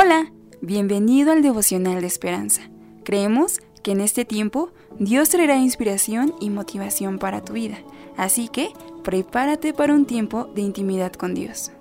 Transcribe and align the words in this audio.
Hola, 0.00 0.30
bienvenido 0.60 1.32
al 1.32 1.42
devocional 1.42 2.00
de 2.02 2.06
esperanza. 2.06 2.62
Creemos 3.02 3.58
que 3.82 3.90
en 3.90 4.00
este 4.00 4.24
tiempo 4.24 4.70
Dios 5.00 5.28
traerá 5.30 5.56
inspiración 5.56 6.36
y 6.40 6.50
motivación 6.50 7.18
para 7.18 7.44
tu 7.44 7.54
vida, 7.54 7.78
así 8.16 8.46
que 8.46 8.68
prepárate 9.02 9.72
para 9.72 9.94
un 9.94 10.06
tiempo 10.06 10.44
de 10.54 10.62
intimidad 10.62 11.12
con 11.14 11.34
Dios. 11.34 11.72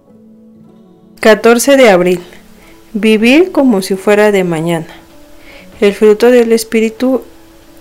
14 1.20 1.78
de 1.78 1.92
abril. 1.92 2.20
Vivir 2.94 3.52
como 3.52 3.84
si 3.84 3.94
fuera 3.94 4.32
de 4.32 4.44
mañana. 4.44 4.96
El 5.80 5.94
fruto 5.94 6.32
del 6.32 6.54
Espíritu 6.54 7.22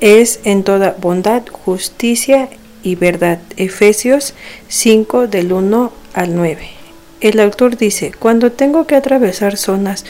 es 0.01 0.41
en 0.45 0.65
toda 0.65 0.99
bondad, 1.01 1.45
justicia 1.51 2.51
y 2.83 2.95
verdad. 2.95 3.41
Efesios 3.57 4.35
5 4.69 5.29
del 5.29 5.55
1 5.55 5.93
al 6.13 6.37
9. 6.37 6.76
El 7.21 7.41
autor 7.41 7.77
dice, 7.77 8.13
cuando 8.19 8.53
tengo 8.53 8.87
que 8.87 8.95
atravesar 8.95 9.57
zonas 9.57 10.05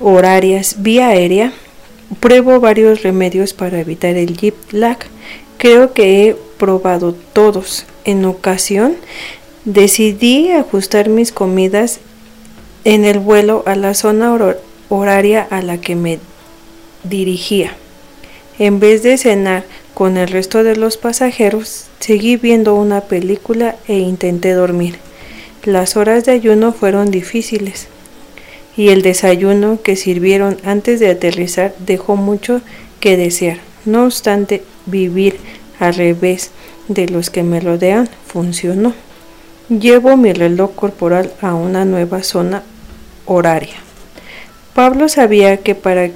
horarias 0.00 0.76
vía 0.78 1.08
aérea, 1.08 1.52
pruebo 2.20 2.60
varios 2.60 3.02
remedios 3.02 3.52
para 3.52 3.80
evitar 3.80 4.16
el 4.16 4.36
jet 4.36 4.54
lag. 4.70 4.98
Creo 5.58 5.92
que 5.92 6.28
he 6.28 6.36
probado 6.58 7.14
todos. 7.32 7.84
En 8.04 8.24
ocasión, 8.24 8.96
decidí 9.64 10.50
ajustar 10.52 11.08
mis 11.08 11.32
comidas 11.32 11.98
en 12.84 13.04
el 13.04 13.18
vuelo 13.18 13.64
a 13.66 13.74
la 13.74 13.94
zona 13.94 14.34
horaria 14.88 15.46
a 15.50 15.60
la 15.60 15.78
que 15.80 15.96
me 15.96 16.20
dirigía. 17.02 17.72
En 18.58 18.80
vez 18.80 19.02
de 19.02 19.18
cenar 19.18 19.64
con 19.92 20.16
el 20.16 20.28
resto 20.28 20.62
de 20.62 20.76
los 20.76 20.96
pasajeros, 20.96 21.86
seguí 22.00 22.36
viendo 22.36 22.74
una 22.76 23.02
película 23.02 23.76
e 23.88 23.98
intenté 23.98 24.52
dormir. 24.52 25.05
Las 25.66 25.96
horas 25.96 26.24
de 26.24 26.30
ayuno 26.30 26.72
fueron 26.72 27.10
difíciles 27.10 27.88
y 28.76 28.90
el 28.90 29.02
desayuno 29.02 29.80
que 29.82 29.96
sirvieron 29.96 30.58
antes 30.62 31.00
de 31.00 31.10
aterrizar 31.10 31.74
dejó 31.80 32.14
mucho 32.14 32.60
que 33.00 33.16
desear. 33.16 33.58
No 33.84 34.04
obstante, 34.04 34.62
vivir 34.86 35.38
al 35.80 35.96
revés 35.96 36.52
de 36.86 37.08
los 37.08 37.30
que 37.30 37.42
me 37.42 37.58
rodean 37.58 38.08
funcionó. 38.28 38.94
Llevo 39.68 40.16
mi 40.16 40.32
reloj 40.32 40.72
corporal 40.76 41.32
a 41.40 41.56
una 41.56 41.84
nueva 41.84 42.22
zona 42.22 42.62
horaria. 43.24 43.74
Pablo 44.72 45.08
sabía 45.08 45.56
que 45.56 45.74
para 45.74 46.10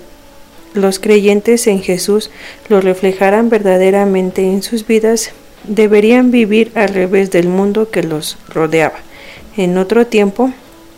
los 0.74 1.00
creyentes 1.00 1.66
en 1.66 1.82
Jesús 1.82 2.30
lo 2.68 2.80
reflejaran 2.80 3.48
verdaderamente 3.48 4.44
en 4.44 4.62
sus 4.62 4.86
vidas, 4.86 5.32
deberían 5.64 6.30
vivir 6.30 6.70
al 6.76 6.90
revés 6.90 7.32
del 7.32 7.48
mundo 7.48 7.90
que 7.90 8.04
los 8.04 8.38
rodeaba. 8.48 9.09
En 9.56 9.78
otro 9.78 10.06
tiempo 10.06 10.52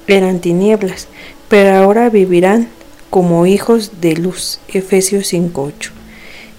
eran 0.06 0.40
tinieblas, 0.40 1.08
pero 1.48 1.76
ahora 1.76 2.10
vivirán 2.10 2.68
como 3.10 3.46
hijos 3.46 4.00
de 4.00 4.16
luz. 4.16 4.60
Efesios 4.68 5.32
5.8. 5.32 5.90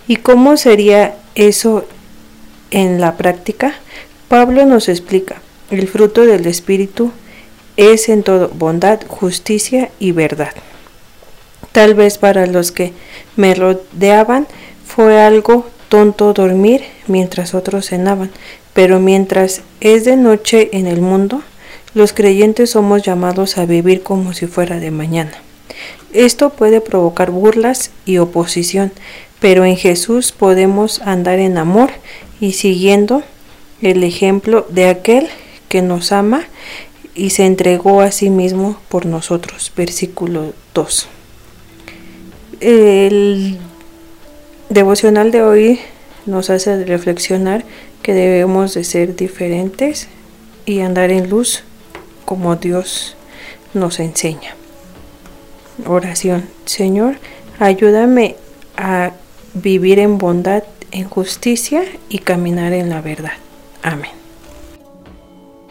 ¿Y 0.07 0.17
cómo 0.17 0.57
sería 0.57 1.15
eso 1.35 1.85
en 2.71 2.99
la 2.99 3.17
práctica? 3.17 3.75
Pablo 4.27 4.65
nos 4.65 4.89
explica, 4.89 5.41
el 5.71 5.87
fruto 5.87 6.25
del 6.25 6.45
Espíritu 6.45 7.11
es 7.77 8.09
en 8.09 8.23
todo 8.23 8.49
bondad, 8.49 9.01
justicia 9.07 9.89
y 9.99 10.11
verdad. 10.11 10.53
Tal 11.71 11.95
vez 11.95 12.17
para 12.17 12.45
los 12.45 12.71
que 12.71 12.93
me 13.35 13.55
rodeaban 13.55 14.47
fue 14.85 15.21
algo 15.21 15.67
tonto 15.89 16.33
dormir 16.33 16.83
mientras 17.07 17.53
otros 17.55 17.89
cenaban, 17.89 18.31
pero 18.73 18.99
mientras 18.99 19.61
es 19.79 20.05
de 20.05 20.15
noche 20.15 20.69
en 20.73 20.87
el 20.87 21.01
mundo, 21.01 21.41
los 21.93 22.13
creyentes 22.13 22.71
somos 22.71 23.03
llamados 23.03 23.57
a 23.57 23.65
vivir 23.65 24.03
como 24.03 24.33
si 24.33 24.47
fuera 24.47 24.79
de 24.79 24.91
mañana. 24.91 25.33
Esto 26.11 26.51
puede 26.51 26.81
provocar 26.81 27.31
burlas 27.31 27.91
y 28.05 28.17
oposición, 28.17 28.91
pero 29.39 29.65
en 29.65 29.77
Jesús 29.77 30.31
podemos 30.31 31.01
andar 31.01 31.39
en 31.39 31.57
amor 31.57 31.89
y 32.39 32.53
siguiendo 32.53 33.23
el 33.81 34.03
ejemplo 34.03 34.65
de 34.69 34.87
aquel 34.87 35.27
que 35.69 35.81
nos 35.81 36.11
ama 36.11 36.43
y 37.15 37.31
se 37.31 37.45
entregó 37.45 38.01
a 38.01 38.11
sí 38.11 38.29
mismo 38.29 38.77
por 38.89 39.05
nosotros. 39.05 39.71
Versículo 39.75 40.53
2. 40.73 41.07
El 42.59 43.57
devocional 44.69 45.31
de 45.31 45.41
hoy 45.41 45.79
nos 46.25 46.49
hace 46.49 46.83
reflexionar 46.85 47.65
que 48.01 48.13
debemos 48.13 48.73
de 48.73 48.83
ser 48.83 49.15
diferentes 49.15 50.07
y 50.65 50.79
andar 50.79 51.11
en 51.11 51.29
luz 51.29 51.63
como 52.33 52.55
Dios 52.55 53.15
nos 53.75 53.99
enseña. 53.99 54.55
Oración. 55.85 56.49
Señor, 56.65 57.17
ayúdame 57.59 58.37
a 58.75 59.11
vivir 59.53 59.99
en 59.99 60.17
bondad, 60.17 60.63
en 60.89 61.07
justicia 61.07 61.83
y 62.09 62.17
caminar 62.17 62.73
en 62.73 62.89
la 62.89 63.01
verdad. 63.01 63.33
Amén. 63.83 64.09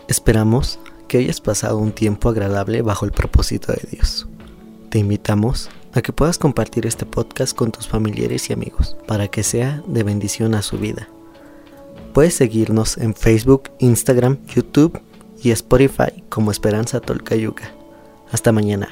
Esperamos 0.06 0.78
que 1.08 1.18
hayas 1.18 1.40
pasado 1.40 1.78
un 1.78 1.90
tiempo 1.90 2.28
agradable 2.28 2.80
bajo 2.82 3.06
el 3.06 3.10
propósito 3.10 3.72
de 3.72 3.88
Dios. 3.90 4.28
Te 4.88 5.00
invitamos 5.00 5.68
a 5.94 6.00
que 6.00 6.12
puedas 6.12 6.38
compartir 6.38 6.86
este 6.86 7.06
podcast 7.06 7.56
con 7.56 7.72
tus 7.72 7.88
familiares 7.88 8.48
y 8.48 8.52
amigos 8.52 8.96
para 9.08 9.26
que 9.26 9.42
sea 9.42 9.82
de 9.88 10.04
bendición 10.04 10.54
a 10.54 10.62
su 10.62 10.78
vida. 10.78 11.08
Puedes 12.14 12.34
seguirnos 12.34 12.98
en 12.98 13.16
Facebook, 13.16 13.72
Instagram, 13.80 14.38
YouTube 14.46 15.00
y 15.42 15.50
Spotify 15.50 16.22
como 16.28 16.50
Esperanza 16.50 17.00
Tolcayuca. 17.00 17.72
Hasta 18.30 18.52
mañana. 18.52 18.88